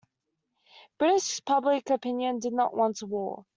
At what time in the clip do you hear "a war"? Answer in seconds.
3.03-3.45